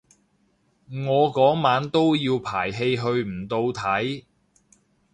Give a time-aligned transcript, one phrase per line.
[1.07, 4.23] 我嗰晚都要排戲去唔到睇